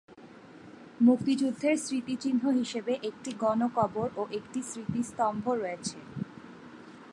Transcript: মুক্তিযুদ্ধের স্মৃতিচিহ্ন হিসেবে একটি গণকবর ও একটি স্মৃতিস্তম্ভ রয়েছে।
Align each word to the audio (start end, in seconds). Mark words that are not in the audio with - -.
মুক্তিযুদ্ধের 0.99 1.75
স্মৃতিচিহ্ন 1.77 2.43
হিসেবে 2.59 2.93
একটি 3.09 3.31
গণকবর 3.43 4.07
ও 4.15 4.23
একটি 4.31 4.59
স্মৃতিস্তম্ভ 4.61 5.43
রয়েছে। 5.53 5.97